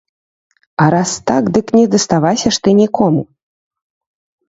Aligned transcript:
А 0.85 0.87
раз 0.95 1.11
так, 1.27 1.43
дык 1.59 1.65
тады 1.69 1.77
не 1.81 1.85
даставайся 1.93 2.49
ж 2.59 2.63
ты 2.67 2.77
нікому! 2.83 3.21